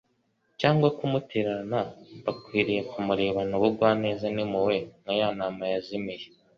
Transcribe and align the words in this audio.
cyangwa 0.59 0.87
kumutererana 0.97 1.79
bakwiriye 2.25 2.81
kumurebana 2.89 3.51
ubugwaneza 3.59 4.25
n'impuhwe 4.35 4.77
nka 5.01 5.13
ya 5.19 5.27
ntama 5.37 5.63
yazimiye; 5.73 6.25